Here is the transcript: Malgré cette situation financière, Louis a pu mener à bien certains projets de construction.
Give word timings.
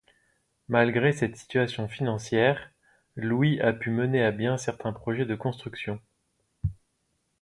Malgré 0.67 1.11
cette 1.13 1.35
situation 1.35 1.87
financière, 1.87 2.71
Louis 3.15 3.61
a 3.61 3.71
pu 3.71 3.91
mener 3.91 4.23
à 4.25 4.31
bien 4.31 4.57
certains 4.57 4.93
projets 4.93 5.25
de 5.27 5.35
construction. 5.35 6.01